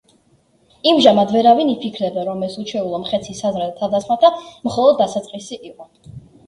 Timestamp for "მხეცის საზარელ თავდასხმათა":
3.05-4.35